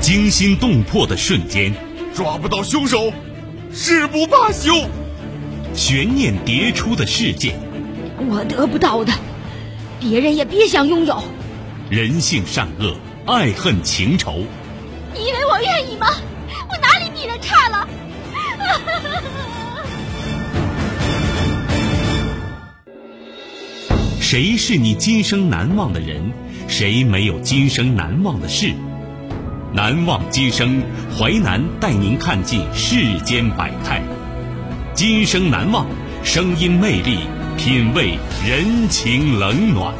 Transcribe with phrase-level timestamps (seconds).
[0.00, 1.74] 惊心动魄的瞬间，
[2.14, 3.12] 抓不到凶手，
[3.72, 4.72] 誓不罢休。
[5.74, 7.54] 悬念迭出的事件，
[8.28, 9.12] 我得不到的，
[10.00, 11.22] 别人也别想拥有。
[11.90, 12.96] 人性善恶，
[13.26, 14.42] 爱恨情仇。
[15.14, 16.06] 你以为我愿意吗？
[16.68, 17.88] 我哪里比人差了？
[24.18, 26.32] 谁是你今生难忘的人？
[26.68, 28.72] 谁没有今生难忘的事？
[29.72, 30.82] 难忘今生，
[31.16, 34.02] 淮南带您看尽世间百态。
[34.94, 35.86] 今生难忘，
[36.24, 37.20] 声音魅力，
[37.56, 39.94] 品味人情冷暖。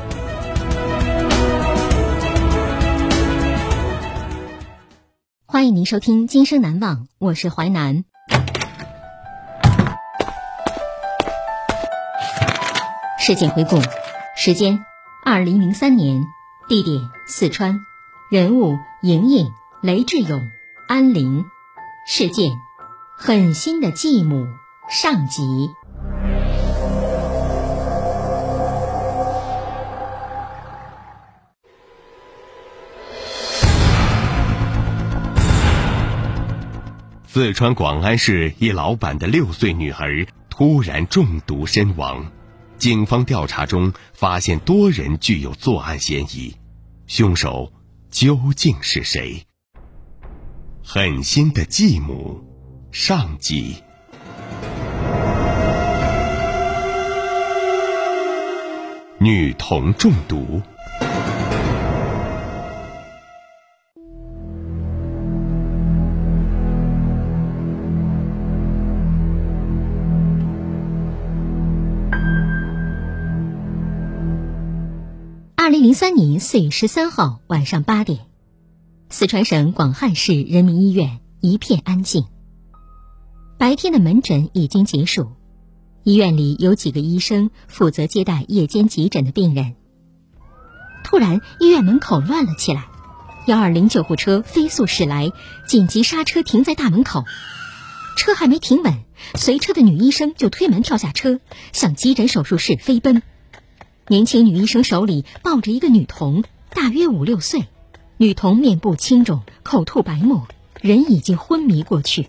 [5.47, 8.05] 欢迎您收听《今生难忘》，我是淮南。
[13.21, 13.81] 事件回顾：
[14.37, 14.85] 时间：
[15.25, 16.25] 二零零三年，
[16.69, 17.79] 地点：四川，
[18.33, 19.47] 人物：莹莹、
[19.83, 20.51] 雷志勇、
[20.89, 21.43] 安玲，
[22.07, 22.51] 事件：
[23.17, 24.47] 狠心的继母
[24.91, 25.71] 上集。
[37.27, 42.31] 四川广安市一老板的六岁女儿突然中毒身亡，
[42.77, 46.55] 警方调查中发现多人具有作案嫌疑，
[47.07, 47.73] 凶手
[48.11, 49.47] 究竟是谁？
[50.93, 52.41] 狠心的继母，
[52.91, 53.77] 上集。
[59.21, 60.61] 女童中毒。
[75.55, 78.27] 二零零三年四月十三号晚上八点，
[79.13, 82.27] 四川省广汉市人民医院一片安静。
[83.59, 85.33] 白天的门诊已经结束，
[86.05, 89.75] 医院里有几个医生负责接待夜间急诊的病人。
[91.03, 92.87] 突然，医院门口乱了起来，
[93.49, 95.33] 幺二零救护车飞速驶来，
[95.67, 97.25] 紧急刹车停在大门口。
[98.17, 98.95] 车还没停稳，
[99.35, 101.41] 随车的女医生就推门跳下车，
[101.73, 103.25] 向急诊手术室飞奔。
[104.07, 107.67] 年轻女医生手里抱着一个女童，大约五六岁。
[108.21, 110.47] 女童面部青肿，口吐白沫，
[110.83, 112.29] 人已经昏迷过去。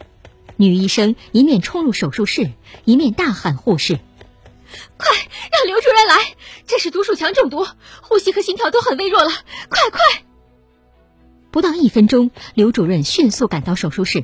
[0.55, 2.49] 女医生一面冲入手术室，
[2.85, 3.99] 一面大喊护士
[4.95, 5.09] ：“快
[5.51, 6.37] 让刘主任来！
[6.65, 7.67] 这是毒鼠强中毒，
[8.03, 9.31] 呼吸和心跳都很微弱了，
[9.67, 10.23] 快快！”
[11.51, 14.23] 不到一分钟，刘主任迅速赶到手术室。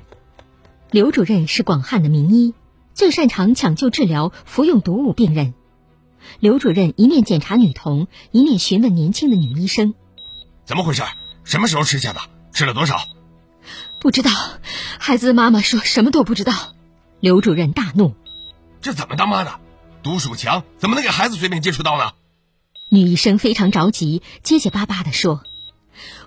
[0.90, 2.54] 刘主任是广汉的名医，
[2.94, 5.54] 最擅长抢救治疗服用毒物病人。
[6.40, 9.96] 刘主任一面检查女童，一面询问年轻的女医生
[10.64, 11.04] ：“怎么回事？
[11.48, 12.20] 什么时候吃下的？
[12.54, 13.08] 吃了多少
[14.02, 14.32] ？”“不知道。”
[15.00, 16.54] 孩子的妈妈说什么都不知道。
[17.22, 18.14] 刘主任大怒
[18.82, 19.60] ：“这怎么当妈的？
[20.04, 22.12] 毒鼠强怎么能给孩子随便接触到呢？”
[22.92, 25.42] 女医生非常着急，结结巴巴地说：“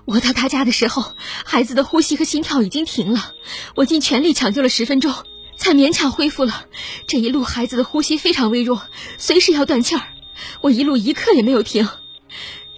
[0.05, 1.13] 我到他家的时候，
[1.45, 3.31] 孩子的呼吸和心跳已经停了，
[3.75, 5.13] 我尽全力抢救了十分钟。”
[5.57, 6.65] 才勉强恢复了。
[7.05, 8.81] 这一路孩子的呼吸非常微弱，
[9.19, 10.01] 随时要断气儿。
[10.61, 11.87] 我一路一刻也没有停。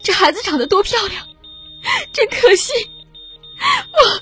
[0.02, 1.26] 这孩子长得多漂亮，
[2.12, 2.72] 真可惜。
[3.96, 4.22] 我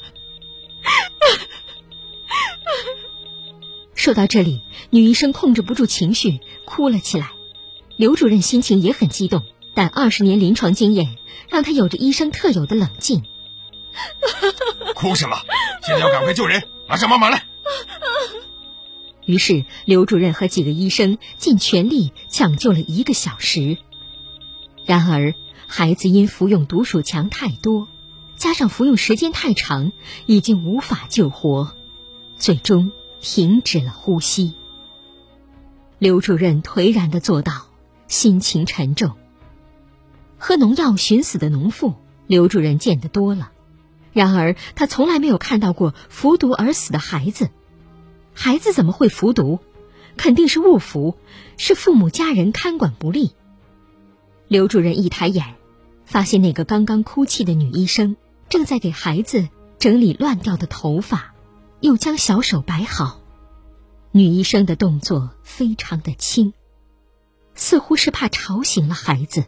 [3.96, 7.32] 说到这里，女医生控制不住情绪，哭了起来。
[7.98, 9.44] 刘主任心情也很激动，
[9.76, 11.18] 但二十年临床经验
[11.50, 13.24] 让他有着医生特有的冷静。
[14.96, 15.38] 哭什么？
[15.86, 17.46] 现在要赶快救人，马上帮忙来。
[19.26, 23.78] 于是，刘主任和几个医生尽全力抢救了一个小时。
[24.86, 25.36] 然而，
[25.68, 27.88] 孩子因服用毒鼠强太多，
[28.36, 29.92] 加上服用时间太长，
[30.26, 31.74] 已经无法救活，
[32.38, 32.92] 最终
[33.22, 34.54] 停止了呼吸。
[36.00, 37.68] 刘主任颓然的坐倒，
[38.08, 39.12] 心情沉重。
[40.38, 41.94] 喝农药寻死的农妇，
[42.28, 43.52] 刘主任见得多了，
[44.12, 47.50] 然而他从来没有看到过服毒而死的孩子。
[48.34, 49.60] 孩子怎么会服毒？
[50.18, 51.18] 肯定是误服，
[51.58, 53.32] 是父母家人看管不力。
[54.52, 55.56] 刘主任一抬眼，
[56.04, 58.18] 发现那个刚刚哭泣的女医生
[58.50, 59.48] 正在给孩子
[59.80, 61.34] 整理乱掉的头发，
[61.80, 63.22] 又将小手摆好。
[64.12, 66.52] 女医生的动作非常的轻，
[67.56, 69.46] 似乎是怕吵醒了孩子。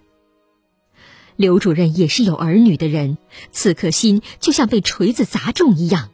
[1.36, 3.18] 刘主任也是有儿女的人，
[3.52, 6.12] 此刻心就像被锤子砸中一样。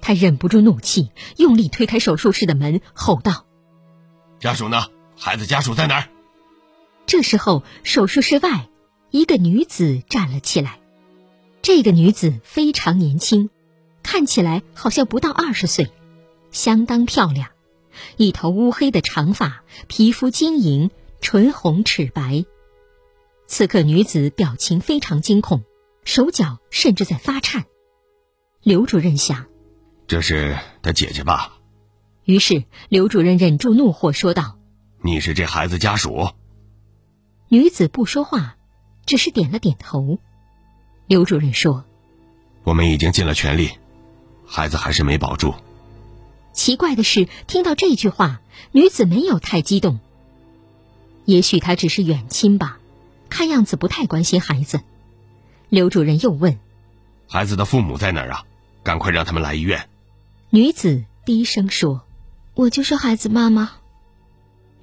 [0.00, 3.46] 他忍不住怒气，用力推开手术室的门，吼道
[4.40, 4.86] ：“家属呢？
[5.16, 6.08] 孩子家属在哪儿？”
[7.06, 8.68] 这时候，手术室外，
[9.10, 10.80] 一个女子站了起来。
[11.62, 13.48] 这个女子非常年轻，
[14.02, 15.90] 看起来好像不到二十岁，
[16.50, 17.50] 相当漂亮，
[18.16, 22.44] 一头乌黑的长发，皮肤晶莹，唇红齿白。
[23.46, 25.62] 此刻女子表情非常惊恐，
[26.04, 27.64] 手脚甚至在发颤。
[28.62, 29.46] 刘主任想，
[30.08, 31.52] 这是他姐姐吧？
[32.24, 34.58] 于是刘主任忍住怒火说道
[35.02, 36.30] ：“你是这孩子家属？”
[37.48, 38.56] 女子不说话，
[39.06, 40.18] 只是点了点头。
[41.06, 41.84] 刘主任说
[42.64, 43.70] ：“我们已经尽了全力，
[44.44, 45.54] 孩子还是没保住。”
[46.52, 48.40] 奇怪的是，听到这句话，
[48.72, 50.00] 女子没有太激动。
[51.24, 52.80] 也许她只是远亲吧，
[53.28, 54.80] 看样子不太关心孩子。
[55.68, 56.58] 刘主任又问
[57.28, 58.44] ：“孩子的父母在哪儿啊？
[58.82, 59.88] 赶快让他们来医院。”
[60.50, 62.04] 女子低声说
[62.54, 63.72] ：“我就是孩子妈妈。”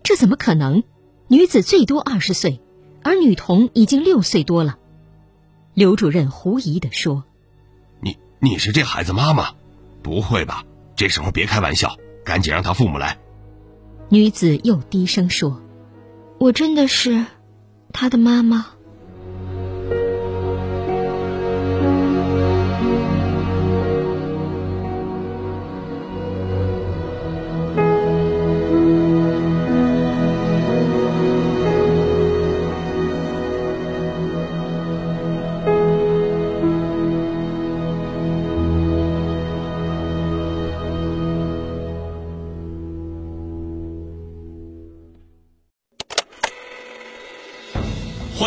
[0.04, 0.84] 这怎么可能？
[1.28, 2.62] 女子最多二十岁，
[3.04, 4.78] 而女童已经六岁多了。
[5.74, 7.24] 刘主任狐疑地说
[8.02, 9.52] ：“你你是这孩子妈妈？
[10.02, 10.64] 不会吧？
[10.96, 13.18] 这时候别开玩笑，赶紧让他父母来。”
[14.10, 15.62] 女子又低声说
[16.38, 17.26] ：“我真的是
[17.92, 18.68] 他的妈妈。”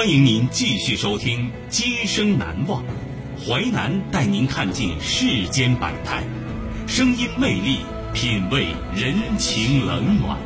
[0.06, 2.80] 欢迎您继续收听《今生难忘》，
[3.44, 6.22] 淮南带您看尽世间百态，
[6.86, 7.80] 声音魅力，
[8.14, 10.38] 品味人情冷暖。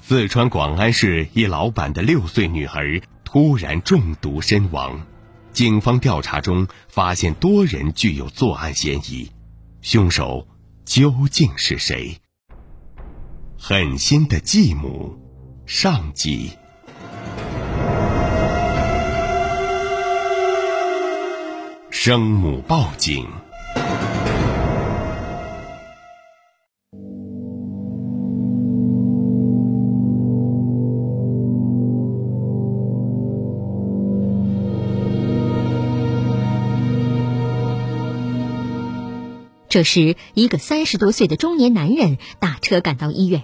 [0.00, 5.04] 四川广安市一老板的六岁女儿突然中毒身亡，
[5.52, 9.32] 警方调查中发现多人具有作案嫌疑。
[9.84, 10.48] 凶手
[10.86, 12.18] 究竟是谁？
[13.58, 15.14] 狠心的继母，
[15.66, 16.52] 上集。
[21.90, 23.28] 生母报警。
[39.74, 43.42] 这时，一个三十多岁的中年男人打车赶到医院。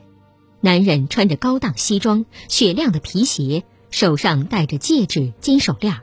[0.60, 6.02] 男人穿着高档西装、雪亮的皮鞋，手上戴着戒指、金手链，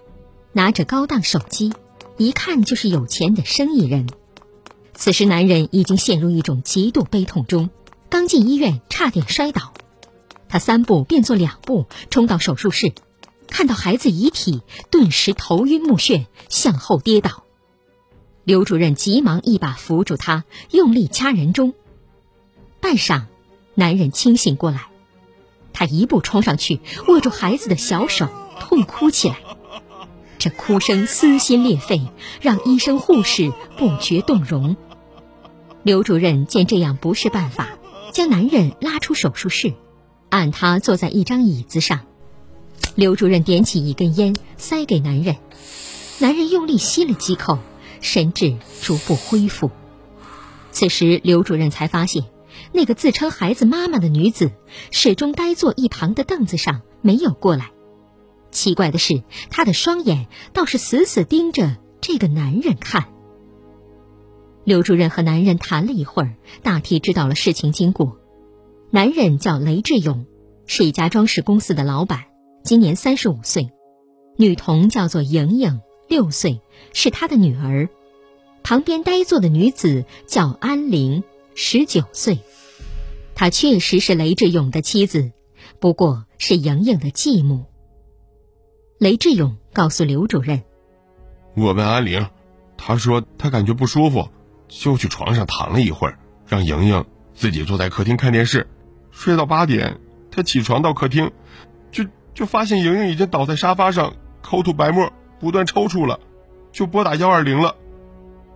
[0.51, 1.71] 拿着高档手机，
[2.17, 4.05] 一看就是有钱的生意人。
[4.93, 7.69] 此时，男人已经陷入一种极度悲痛中，
[8.09, 9.71] 刚进医院差点摔倒。
[10.49, 12.91] 他三步并作两步冲到手术室，
[13.47, 17.45] 看到孩子遗体，顿时头晕目眩，向后跌倒。
[18.47, 21.73] 刘主任急忙一把扶住他，用力掐人中。
[22.79, 23.23] 半晌，
[23.75, 24.87] 男人清醒过来，
[25.73, 26.79] 他一步冲上去，
[27.09, 28.29] 握住孩子的小手，
[28.61, 29.35] 痛哭起来。
[30.39, 32.07] 这哭声撕心裂肺，
[32.39, 34.77] 让医生护士不觉动容。
[35.83, 37.77] 刘主任见这样不是办法，
[38.13, 39.73] 将男人拉出手术室，
[40.29, 42.05] 按他坐在一张椅子上。
[42.95, 45.35] 刘主任点起一根烟，塞给男人，
[46.19, 47.59] 男人用力吸了几口。
[48.01, 49.71] 神智逐步恢复。
[50.71, 52.25] 此时，刘主任才发现，
[52.71, 54.51] 那个自称孩子妈妈的女子
[54.91, 57.71] 始终呆坐一旁的凳子上，没有过来。
[58.51, 63.07] 奇怪的是，她的双眼倒是死死盯着这个男人看。
[64.63, 68.19] 刘主任和男人谈了一会儿，大体知道了事情经过。
[68.91, 70.25] 男人叫雷志勇，
[70.65, 72.25] 是一家装饰公司的老板，
[72.63, 73.71] 今年三十五岁。
[74.37, 75.81] 女童叫做莹莹。
[76.07, 76.61] 六岁
[76.93, 77.89] 是他的女儿，
[78.63, 81.23] 旁边呆坐的女子叫安玲，
[81.55, 82.39] 十九岁。
[83.35, 85.31] 她确实是雷志勇的妻子，
[85.79, 87.65] 不过是莹莹的继母。
[88.97, 90.63] 雷志勇告诉刘主任
[91.55, 92.27] ：“我问安玲，
[92.77, 94.27] 她说她感觉不舒服，
[94.67, 98.65] 就去床上躺了一会儿，让莹莹自己坐在客厅看电视，
[99.11, 99.99] 睡到八点，
[100.31, 101.31] 她起床到客厅，
[101.91, 106.19] 就就发现莹莹已经倒在沙发上，口吐白沫。”不断抽搐了，
[106.71, 107.75] 就拨打幺二零了。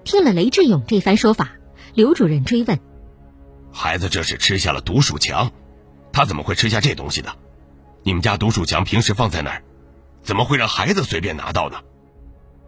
[0.04, 1.52] 听了雷志勇这番说法，
[1.94, 2.80] 刘主任追问
[3.72, 5.52] ：“孩子这是吃下了毒鼠强，
[6.12, 7.36] 他怎么会吃下这东西的？
[8.04, 9.64] 你们家毒鼠强平时放在哪儿？
[10.24, 11.80] 怎么会让孩子随便拿到呢？”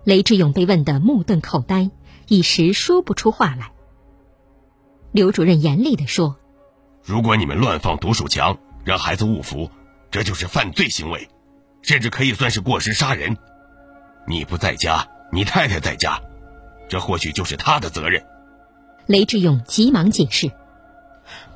[0.05, 1.89] 雷志勇被问得目瞪口呆，
[2.27, 3.71] 一时说不出话来。
[5.11, 6.37] 刘主任严厉地说
[7.03, 9.71] ：“如果你们乱放毒鼠强，让孩子误服，
[10.11, 11.29] 这就是犯罪行为，
[11.81, 13.37] 甚至可以算是过失杀人。
[14.25, 16.21] 你不在家，你太太在家，
[16.87, 18.25] 这或许就是她的责任。
[19.05, 20.51] 雷志勇急忙解释：“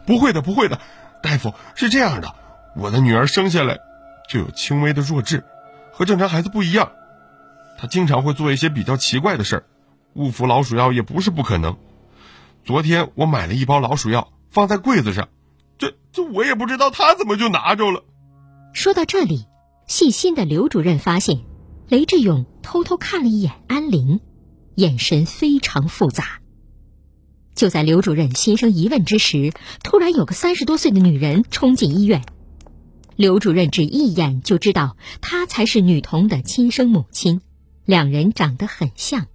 [0.05, 0.79] 不会的，不会的，
[1.23, 2.35] 大夫是这样的，
[2.75, 3.79] 我的女儿生下来
[4.27, 5.43] 就有轻微的弱智，
[5.93, 6.91] 和正常孩子不一样。
[7.77, 9.63] 她经常会做一些比较奇怪的事儿，
[10.13, 11.77] 误服老鼠药也不是不可能。
[12.65, 15.29] 昨天我买了一包老鼠药放在柜子上，
[15.77, 18.03] 这这我也不知道她怎么就拿着了。”
[18.73, 19.45] 说到这里，
[19.87, 21.39] 细心的刘主任发现，
[21.87, 24.19] 雷志勇偷偷看了一眼安玲，
[24.75, 26.41] 眼神非常复杂。
[27.55, 29.53] 就在刘主任心生疑问之时，
[29.85, 32.23] 突然有个三十多岁的女人冲进医院。
[33.15, 37.39] 刘主任只一眼就知道她才是女童的亲生母亲，
[37.85, 39.27] 两人长得很像。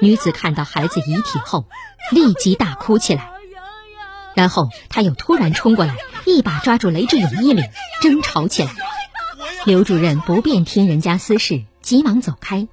[0.00, 1.66] 女子看到孩子遗体后，
[2.12, 3.28] 立即大哭起来，
[4.36, 7.64] 然后她又突然冲过来，一把抓住雷志勇衣领，
[8.00, 8.70] 争吵起来。
[9.66, 12.68] 刘主任不便听人家私事，急忙走开。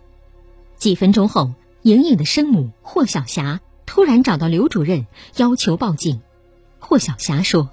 [0.76, 1.54] 几分钟后，
[1.84, 3.62] 莹莹的生母霍小霞。
[3.86, 5.08] 突然找到刘主任，
[5.38, 6.22] 要求报警。
[6.80, 7.70] 霍小霞说：“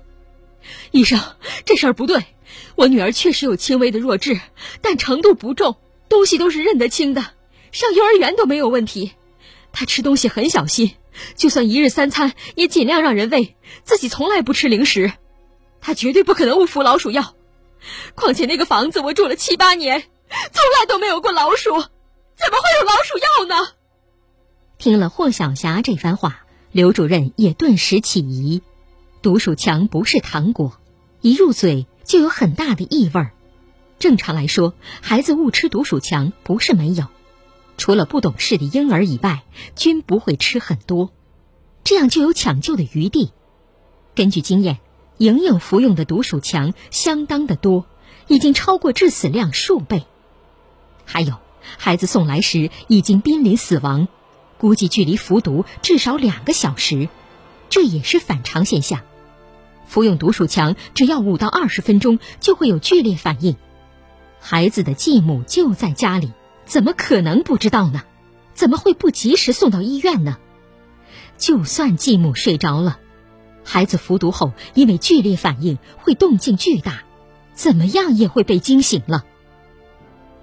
[0.92, 1.18] 医生，
[1.64, 2.24] 这事儿不对。
[2.76, 4.40] 我女儿确实有轻微的弱智，
[4.82, 7.32] 但程度不重，东西都是认得清的，
[7.72, 9.10] 上幼儿园都没有问题。
[9.72, 10.94] 她吃东西很小心，
[11.34, 15.12] 就算一日三餐也尽量让人喂，自己从来不吃零食。
[15.80, 17.34] 她绝对不可能误服老鼠药。
[18.14, 20.04] 况且那个房子我住了七八年，
[20.52, 23.72] 从来都没有过老鼠，怎么会有老鼠药呢？”
[24.78, 28.62] 听了霍小霞这番话，刘主任也顿时起疑。
[29.20, 30.78] 毒鼠强不是糖果，
[31.20, 33.32] 一入嘴就有很大的异味儿。
[34.00, 37.06] 正常来说，孩子误吃毒鼠强不是没有，
[37.76, 39.44] 除了不懂事的婴儿以外，
[39.76, 41.12] 均不会吃很多，
[41.84, 43.32] 这样就有抢救的余地。
[44.16, 44.80] 根据经验，
[45.18, 47.86] 莹莹服用的毒鼠强相当的多，
[48.26, 50.04] 已经超过致死量数倍。
[51.04, 51.34] 还有，
[51.78, 54.08] 孩子送来时已经濒临死亡。
[54.58, 57.08] 估计距离服毒至少两个小时，
[57.68, 59.00] 这也是反常现象。
[59.86, 63.56] 服用毒鼠强只要五到二十分钟就会有剧烈反应。
[64.40, 66.32] 孩子的继母就在家里，
[66.64, 68.02] 怎么可能不知道呢？
[68.54, 70.38] 怎么会不及时送到医院呢？
[71.38, 73.00] 就算继母睡着了，
[73.64, 77.02] 孩子服毒后因为剧烈反应会动静巨大，
[77.54, 79.24] 怎么样也会被惊醒了。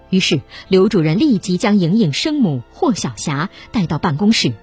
[0.09, 4.53] 于是，刘主任立即将莹莹生母霍小霞带到办公室，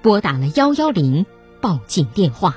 [0.00, 1.26] 拨打了幺幺零
[1.60, 2.56] 报警电话。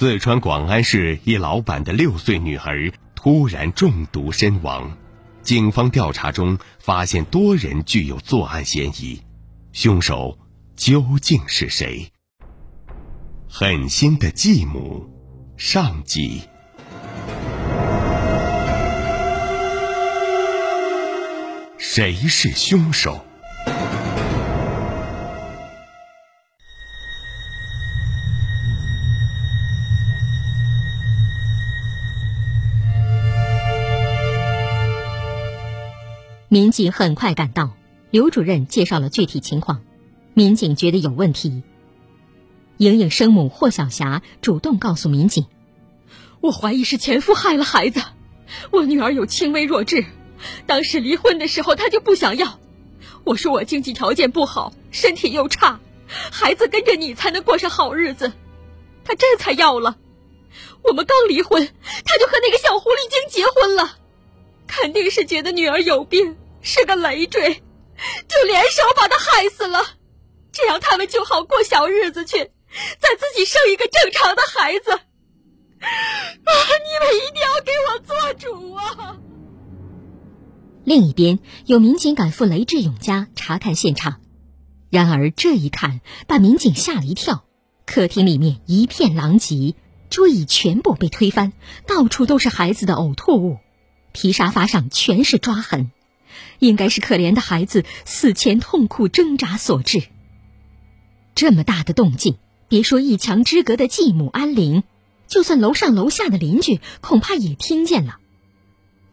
[0.00, 4.96] 四川广安市一老板的六岁女儿突然中毒身亡，
[5.42, 9.20] 警方调查中发现多人具有作案嫌疑，
[9.72, 10.38] 凶手
[10.76, 12.12] 究竟是谁？
[13.48, 15.10] 狠心的继母，
[15.56, 16.42] 上集。
[21.76, 23.24] 谁是凶手？
[36.50, 37.76] 民警很快赶到，
[38.10, 39.82] 刘主任介绍了具体情况。
[40.32, 41.62] 民警觉得有问题。
[42.78, 45.44] 莹莹生母霍小霞主动告诉民警
[46.40, 48.00] ：“我怀疑是前夫害了孩子。
[48.70, 50.06] 我女儿有轻微弱智，
[50.64, 52.58] 当时离婚的时候她就不想要。
[53.24, 55.80] 我说我经济条件不好，身体又差，
[56.32, 58.32] 孩子跟着你才能过上好日子，
[59.04, 59.98] 她这才要了。
[60.82, 61.68] 我们刚离婚，
[62.06, 63.98] 她就和那个小狐狸精结婚了。”
[64.68, 67.54] 肯定是觉得女儿有病，是个累赘，
[68.28, 69.84] 就联手把她害死了，
[70.52, 74.92] 这样他们就好过小日子去，再自己生一个正常的孩子。
[74.92, 75.00] 啊！
[75.80, 79.16] 你们一定要给我做主啊！
[80.84, 84.20] 另一边，有民警赶赴雷志勇家查看现场，
[84.90, 87.44] 然而这一看把民警吓了一跳。
[87.86, 89.76] 客厅里面一片狼藉，
[90.10, 91.52] 桌椅全部被推翻，
[91.86, 93.58] 到处都是孩子的呕吐物，
[94.20, 95.92] 皮沙发上全是抓痕，
[96.58, 100.02] 应该是可怜的孩子死前痛苦挣扎所致。
[101.36, 102.34] 这么大的动静，
[102.66, 104.82] 别说一墙之隔的继母安玲，
[105.28, 108.18] 就算楼上楼下的邻居，恐怕也听见了。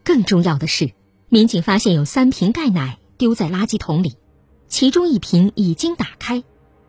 [0.04, 0.94] 更重要的是，
[1.30, 4.16] 民警发现有三瓶钙奶丢在垃圾桶里，
[4.68, 6.44] 其中一瓶已经打开。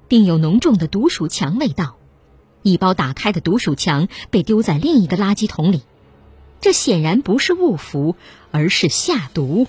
[0.08, 1.98] 并有浓重的毒鼠强味道，
[2.62, 5.82] 一包打开的毒鼠强被丢在另一个垃圾桶里，
[6.60, 8.16] 这显然不是误服，
[8.50, 9.66] 而是下毒。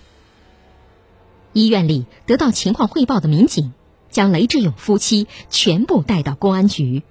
[1.54, 3.74] 医院里得到情况汇报的民警
[4.10, 7.04] 将雷志勇夫妻全部带到公安局。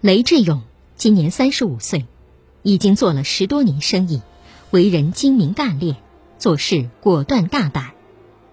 [0.00, 0.62] 雷志勇
[0.96, 2.06] 今年三十五岁，
[2.62, 4.22] 已经做了十多年生意，
[4.70, 5.96] 为人精明干练，
[6.38, 7.92] 做事果断大胆。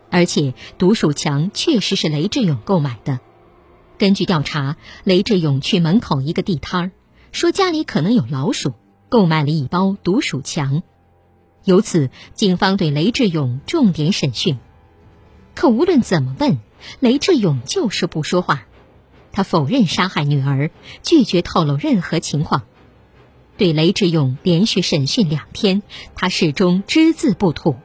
[0.09, 3.19] 而且毒鼠强确实是雷志勇购买的。
[3.97, 6.91] 根据调查，雷志勇去门口一个地摊儿，
[7.31, 8.73] 说家里可能有老鼠，
[9.09, 10.83] 购买了一包毒鼠强。
[11.63, 14.57] 由此，警方对雷志勇重点审讯。
[15.55, 16.59] 可无论怎么问，
[16.99, 18.65] 雷志勇就是不说话。
[19.31, 20.71] 他否认杀害女儿，
[21.03, 22.63] 拒绝透露任何情况。
[23.57, 25.83] 对雷志勇连续审讯两天，
[26.15, 27.75] 他始终只字不吐。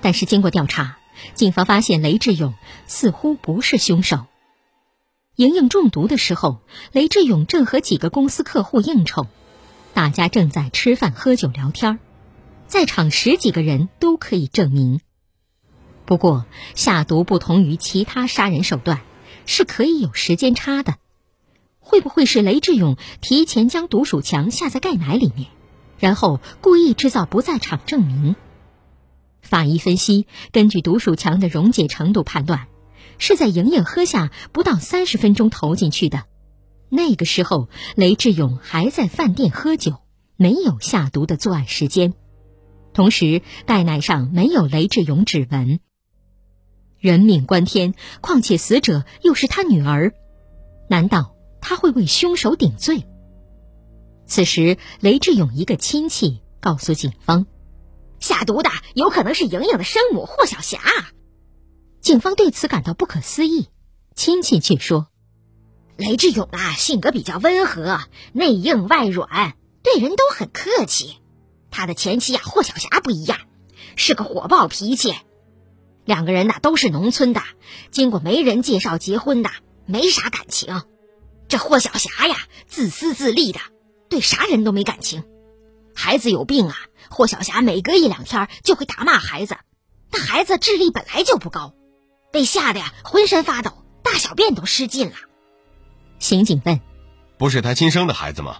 [0.00, 0.98] 但是经过调查。
[1.34, 2.54] 警方发现雷志勇
[2.86, 4.26] 似乎不是凶手。
[5.34, 6.58] 莹莹中毒的时候，
[6.92, 9.26] 雷志勇正和几个公司客户应酬，
[9.98, 11.98] 大家正在吃饭、喝酒、聊天，
[12.68, 15.00] 在场十几个人都可以证明。
[16.04, 19.00] 不过，下毒不同于其他杀人手段，
[19.44, 20.98] 是可以有时间差的。
[21.80, 25.48] 会不会是雷志勇提前将毒鼠强下在钙奶里面，
[25.98, 28.36] 然后故意制造不在场证明？
[29.42, 32.68] 法医分析，根据毒鼠强的溶解程度判断，
[33.18, 36.22] 是在莹莹喝下不到三十分钟投进去的。
[36.90, 39.98] 那个时候，雷志勇还在饭店喝酒，
[40.36, 42.14] 没有下毒的作案时间。
[42.92, 45.80] 同时，钙奶上没有雷志勇指纹。
[46.98, 50.14] 人命关天，况且死者又是他女儿，
[50.88, 53.04] 难道他会为凶手顶罪？
[54.26, 57.46] 此时，雷志勇一个亲戚告诉警方。
[58.18, 60.80] 下毒的有可能是莹莹的生母霍小霞，
[62.00, 63.68] 警方对此感到不可思议。
[64.16, 65.06] 亲戚却说
[65.98, 68.00] ：“雷志勇啊，性格比较温和，
[68.32, 71.18] 内硬外软，对人都很客气。
[71.72, 73.40] 他的前妻啊，霍小霞不一样，
[73.96, 75.12] 是个火爆脾气。
[76.04, 77.42] 两个人呐都是农村的，
[77.90, 79.50] 经过媒人介绍结婚的，
[79.86, 80.82] 没啥感情。
[81.48, 82.36] 这霍小霞呀，
[82.68, 83.58] 自私自利的，
[84.08, 85.24] 对啥人都没感情。
[85.96, 86.76] 孩子有病啊。”
[87.10, 89.56] 霍小霞每隔一两天就会打骂孩子，
[90.12, 91.74] 那孩子智力本来就不高，
[92.30, 93.72] 被吓得呀浑身发抖，
[94.04, 95.16] 大小便都失禁了。
[96.18, 96.80] 刑警问
[97.38, 98.58] ：“不是他亲生的孩子吗？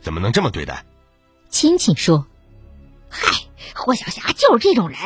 [0.00, 0.84] 怎么能这么对待？”
[1.50, 2.26] 亲戚说
[3.08, 3.32] ：“嗨，
[3.74, 4.98] 霍小霞就是这种人，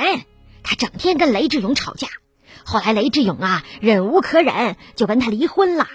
[0.62, 2.08] 他整天跟雷志勇吵架，
[2.64, 5.88] 后来雷志勇啊忍无可忍，就跟他离婚了。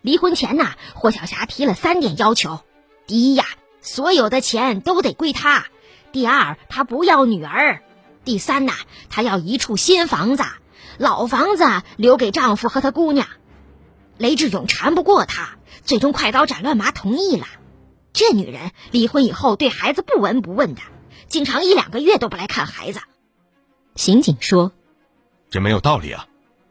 [0.00, 2.60] 离婚前呢，霍小霞提了三点要求：
[3.06, 3.44] 第一呀，
[3.80, 5.66] 所有的钱都得归他。”
[6.12, 7.80] 第二，他不要女儿；
[8.24, 8.74] 第三呐，
[9.08, 10.44] 他要一处新房子，
[10.98, 11.64] 老房子
[11.96, 13.28] 留给丈夫和他姑娘。
[14.18, 17.46] 雷志勇缠不过他，最终快刀斩乱麻同意了。
[18.12, 20.82] 这女人离婚以后对孩子不闻不问的，
[21.28, 23.00] 经常一两个月都不来看孩子。
[23.96, 24.72] 刑警说
[25.50, 26.26] ：“这没有道理啊！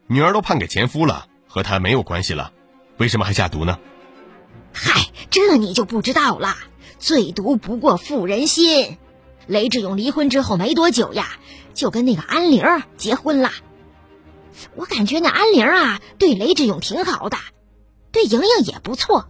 [0.08, 2.52] 女儿都判给前夫了，和他没有关系了，
[2.98, 3.80] 为什么还下毒呢？”
[4.74, 6.56] 嗨，这你就不知道了。
[6.98, 8.98] 最毒不过妇人心。
[9.48, 11.28] 雷志勇离婚之后没多久呀，
[11.74, 12.64] 就跟那个安玲
[12.98, 13.52] 结婚了。
[14.76, 17.38] 我感觉那安玲啊，对雷志勇挺好的，
[18.12, 19.30] 对莹莹也不错。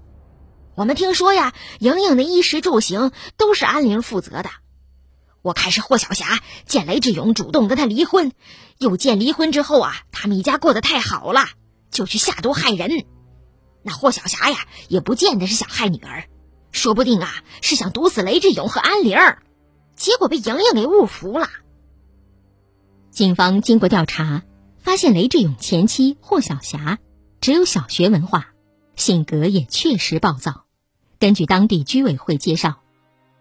[0.75, 4.49] 我们听说呀，莹莹的衣食住行都是安玲负责的。
[5.41, 8.31] 我看是霍小霞见雷志勇主动跟他离婚，
[8.77, 11.45] 又见离婚之后啊，他们一家过得太好了，
[11.89, 13.05] 就去下毒害人。
[13.83, 14.57] 那霍小霞呀，
[14.87, 16.25] 也不见得是想害女儿，
[16.71, 19.17] 说不定啊，是想毒死雷志勇和安玲。
[19.95, 21.49] 结果被莹莹给误服了。
[23.11, 24.43] 警方经过调查，
[24.81, 26.99] 发现雷志勇前妻霍小霞
[27.39, 28.47] 只有小学文化，
[28.95, 30.65] 性格也确实暴躁。
[31.19, 32.81] 根据当地居委会介绍，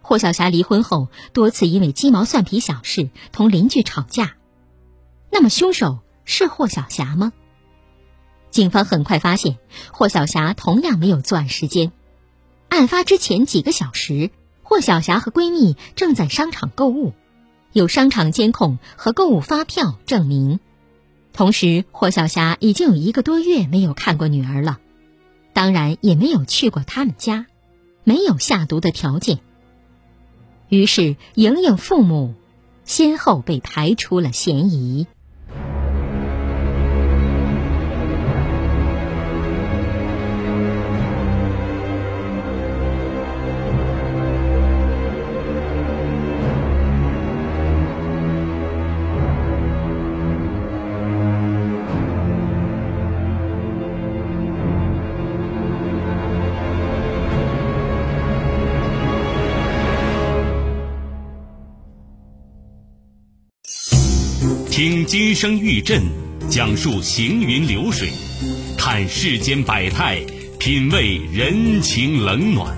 [0.03, 4.37] 霍小霞离婚后多次因为鸡毛蒜皮小事同邻居吵架。
[5.31, 7.33] 那么凶手是霍小霞吗？
[8.51, 9.59] 警方很快发现，
[9.93, 11.93] 霍小霞同样没有作案时间。
[12.69, 14.31] 案发之前几个小时。
[14.63, 17.13] 霍小霞和闺蜜正在商场购物，
[17.73, 20.61] 有商场监控和购物发票证明。
[21.33, 24.79] 同时，霍小霞已经有一个多月没有看过女儿了，
[25.53, 27.47] 当然也没有去过他们家，
[28.05, 29.39] 没有下毒的条件。
[30.69, 32.35] 于是，莹莹父母
[32.85, 35.07] 先后被排除了嫌疑。
[64.83, 66.03] 听金声玉振
[66.49, 68.09] 讲述行云流水，
[68.79, 70.25] 看世间百态，
[70.59, 72.75] 品味人情冷暖，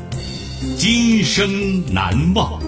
[0.77, 2.61] 今生难忘。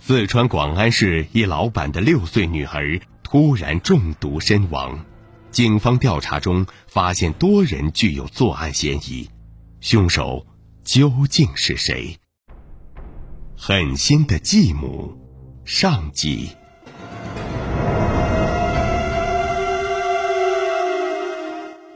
[0.00, 4.98] 四川广安市一老板的六岁女儿突然中毒身亡，
[5.52, 9.30] 警方调查中发现多人具有作案嫌疑。
[9.80, 10.46] 凶手
[10.82, 12.18] 究竟是谁？
[13.56, 15.16] 狠心的继母，
[15.64, 16.50] 上集。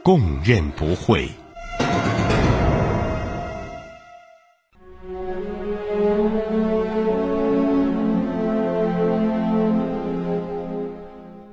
[0.03, 1.29] 供认不讳。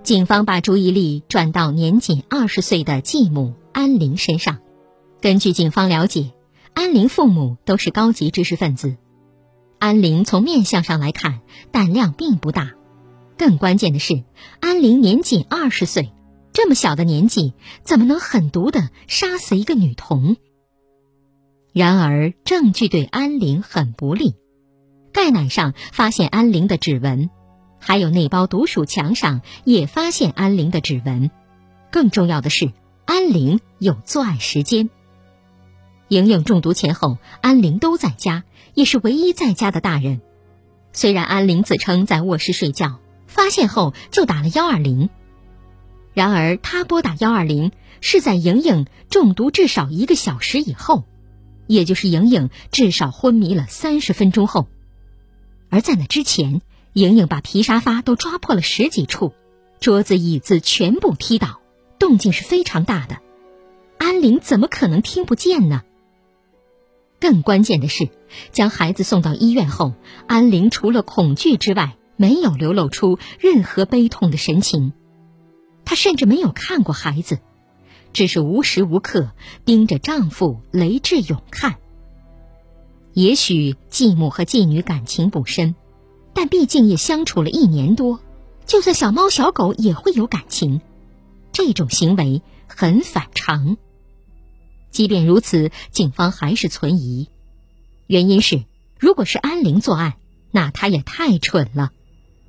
[0.02, 4.58] 警方把注意力转到年仅二十岁的继母安玲身上。
[5.20, 6.30] 根据警方了解，
[6.74, 8.96] 安玲父母都是高级知识分子。
[9.80, 11.40] 安玲从面相上来看，
[11.72, 12.74] 胆量并不大。
[13.36, 14.22] 更关键的是，
[14.60, 16.12] 安玲年仅二十岁，
[16.52, 20.36] 这么小的年纪，怎么能狠毒的杀死一个女童？
[21.72, 24.36] 然而，证据对安玲很不利。
[25.12, 27.28] 盖奶上发现安玲的指纹，
[27.80, 31.32] 还有那包毒鼠强上也发现安玲的指纹。
[31.90, 32.72] 更重要的是，
[33.04, 34.90] 安玲有作案时间。
[36.08, 38.44] 莹莹中毒前后，安玲都在家，
[38.74, 40.20] 也是唯一在家的大人。
[40.92, 45.10] 虽然安玲自称在卧室睡觉，发现后就打了幺二零，
[46.14, 51.04] 然而她拨打幺二零是在莹莹中毒至少一个小时以后，
[51.66, 54.66] 也就是莹莹至少昏迷了三十分钟后。
[55.68, 56.62] 而在那之前，
[56.94, 59.34] 莹莹把皮沙发都抓破了十几处，
[59.78, 61.60] 桌子椅子全部踢倒，
[61.98, 63.18] 动静是非常大的。
[63.98, 65.82] 安玲怎么可能听不见呢？
[67.20, 68.08] 更关键的是，
[68.52, 69.94] 将孩子送到医院后，
[70.26, 74.92] 安玲除了恐惧之外，没有流露出任何悲痛的神情。
[75.84, 77.38] 她甚至没有看过孩子，
[78.12, 79.30] 只是无时无刻
[79.64, 81.76] 盯着丈夫雷志勇看。
[83.14, 85.74] 也许继母和继女感情不深，
[86.34, 88.20] 但毕竟也相处了一年多，
[88.64, 90.80] 就算小猫小狗也会有感情。
[91.52, 93.76] 这种行为很反常。
[94.90, 97.28] 即便如此，警方还是存疑，
[98.06, 98.64] 原因是，
[98.98, 100.14] 如果是安玲作案，
[100.50, 101.90] 那她也太蠢了。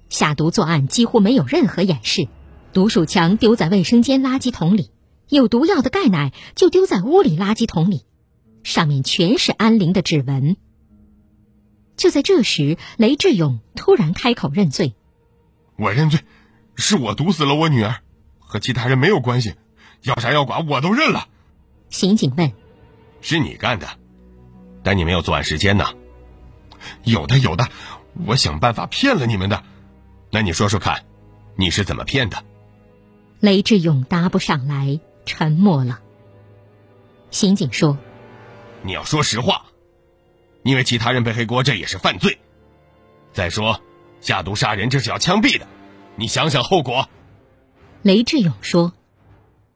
[0.10, 2.28] 下毒作案几乎没有任何掩饰，
[2.74, 4.90] 毒鼠强丢在卫生间垃圾桶里，
[5.28, 8.06] 有毒药的钙奶就丢在屋里垃圾桶里，
[8.64, 10.56] 上面全是安玲的指纹。
[11.98, 14.96] 就在这时，雷志勇突然开口认罪
[15.78, 16.22] ：“我认罪，
[16.76, 17.98] 是我毒死了我女儿，
[18.40, 19.56] 和其他人没有关系，
[20.04, 21.28] 要杀要剐我都认了。”
[21.90, 22.52] 刑警问
[23.22, 23.88] ：“是你干的，
[24.84, 25.86] 但你没有作案时间呢
[27.04, 27.68] ？”“有的，有的，
[28.26, 29.64] 我想办法骗了你们的。
[30.32, 31.06] ”“那你说说看，
[31.56, 32.44] 你是怎么骗的？”
[33.42, 36.00] 雷志勇答不上来，沉默了。
[37.32, 37.98] 刑警说
[38.84, 39.66] ：“你要说实话，
[40.64, 42.38] 因为其他人背黑锅，这也是犯罪。
[43.34, 43.82] 再说，
[44.22, 45.68] 下毒杀人这是要枪毙的，
[46.16, 47.10] 你想想后果。”
[48.04, 48.94] 雷志勇说。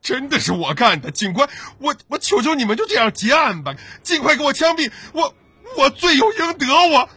[0.04, 5.34] 真的是我干的，警官，我我求求你们就这样结案吧，尽快给我枪毙，我
[5.78, 6.68] 我罪有应得。
[6.92, 7.10] 我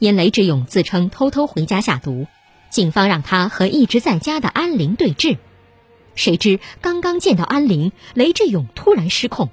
[0.00, 2.26] 因雷志勇自称偷偷回家下毒，
[2.68, 5.38] 警方让他和一直在家的安玲对峙，
[6.16, 9.50] 谁知刚刚见到安玲，雷志勇突然失控，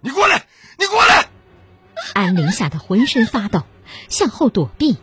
[0.00, 0.46] 你过来，
[0.78, 1.28] 你过来！
[2.14, 3.62] 安玲吓得浑身发抖，
[4.08, 4.96] 向后躲避，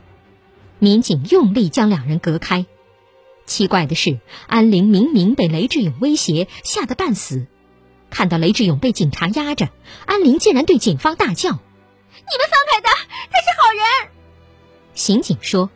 [0.79, 2.65] 民警用力将两人隔开。
[3.49, 7.47] 奇怪的是，安玲明明被雷志勇威胁，吓得半死。
[8.11, 9.69] 看到雷志勇被警察压着，
[10.05, 12.93] 安玲竟然对警方大叫：“你们放开他，
[13.31, 14.11] 他是好人！”
[14.93, 15.71] 刑警说：“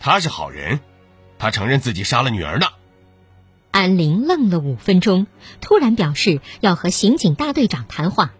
[0.00, 0.80] 他是好人，
[1.38, 2.66] 他承认自己杀了女儿呢。”
[3.70, 5.26] 安玲愣了五分钟，
[5.60, 8.32] 突然表示要和刑警大队长谈话。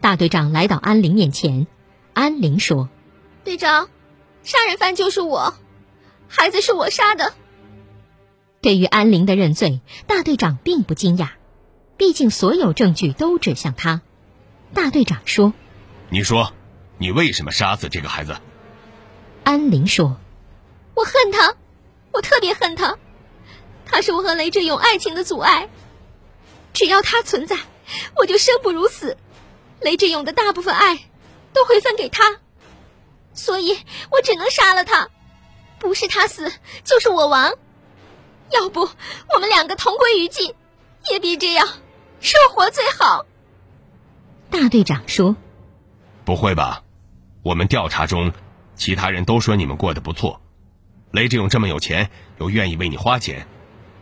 [0.00, 1.68] 大队长来到安玲面前，
[2.12, 2.88] 安玲说
[3.44, 3.88] ：“队长，
[4.42, 5.54] 杀人犯就是我，
[6.26, 7.34] 孩子是我杀的。”
[8.64, 11.32] 对于安玲的认罪，大队长并不惊讶，
[11.98, 14.00] 毕竟所有证据都指向他。
[14.72, 15.52] 大队长说
[16.08, 16.50] ：“你说，
[16.96, 18.38] 你为什么杀死这个孩子？”
[19.44, 20.16] 安玲说
[20.96, 21.56] ：“我恨他，
[22.10, 22.96] 我特别恨他。”
[23.84, 25.68] 他是我和雷志勇爱情的阻碍，
[26.72, 27.58] 只要他存在，
[28.16, 29.18] 我就生不如死。
[29.82, 31.00] 雷志勇的大部分爱
[31.52, 32.38] 都会分给他，
[33.34, 33.76] 所以
[34.10, 35.10] 我只能杀了他。
[35.78, 36.50] 不是他死，
[36.82, 37.52] 就是我亡。
[38.54, 40.54] 要不我们两个同归于尽，
[41.10, 41.66] 也比这样
[42.20, 43.26] 生活最好。
[44.50, 45.36] 大队长说
[46.24, 46.82] ：“不会吧？
[47.42, 48.32] 我们调查中，
[48.76, 50.40] 其他人都说你们过得不错。
[51.10, 53.46] 雷志勇这么有钱，又愿意为你花钱。”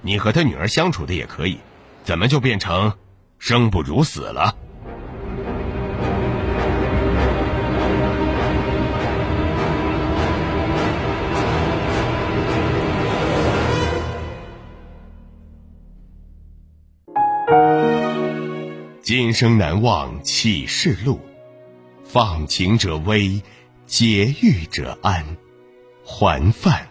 [0.05, 1.61] 你和他女儿相处的也可以，
[2.03, 2.99] 怎么就变成
[3.39, 4.57] 生不如死了？
[19.15, 21.21] 今生难忘启示录，
[22.03, 23.43] 放情者危，
[23.85, 25.37] 劫狱者安，
[26.03, 26.89] 还饭。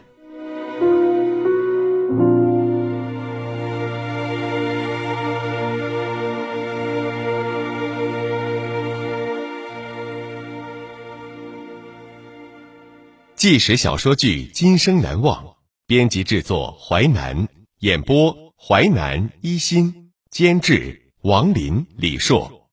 [13.35, 15.43] 纪实小说剧《今生难忘》，
[15.87, 17.47] 编辑制作淮南，
[17.79, 22.67] 演播淮南一心，监制王林、李硕。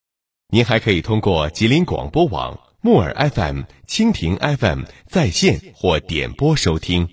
[0.49, 7.07] 您还可以通过吉林广播网、木耳 FM、蜻蜓 FM 在线或点播收听。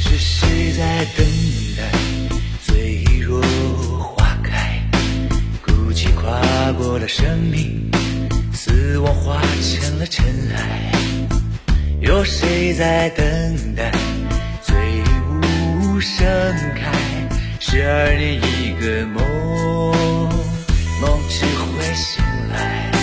[0.00, 1.26] 是谁在等
[1.76, 1.92] 待？
[2.64, 3.42] 脆弱
[3.98, 4.82] 花开，
[5.62, 7.90] 孤寂跨过了生命，
[8.60, 10.90] 死亡化成了尘埃，
[12.00, 13.24] 有谁在等
[13.76, 13.92] 待？
[14.62, 14.76] 醉
[15.30, 16.26] 舞盛
[16.74, 16.90] 开，
[17.60, 19.22] 十二年一个梦，
[21.00, 22.20] 梦只会醒
[22.52, 22.97] 来。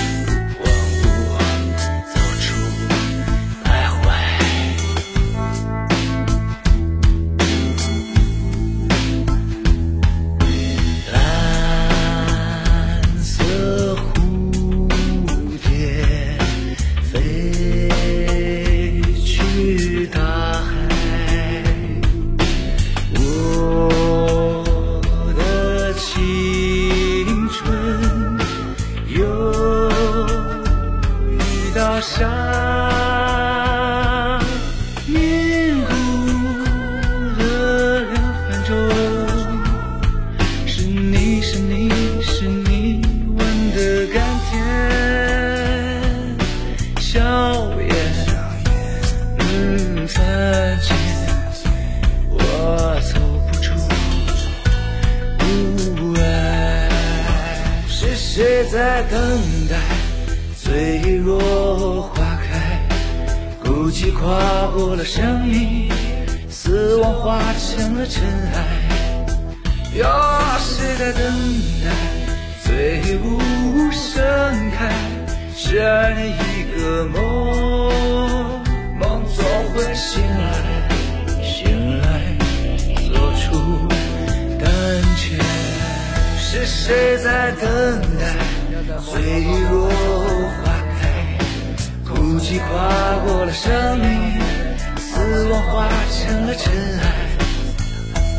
[95.75, 97.03] 化成了尘埃，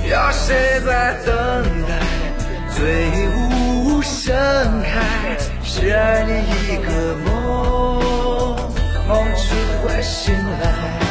[0.09, 1.35] 有谁在等
[1.87, 1.93] 待？
[2.75, 4.33] 醉舞盛
[4.83, 8.57] 开，是爱你一个梦，
[9.07, 9.49] 梦终
[9.83, 11.06] 会醒来。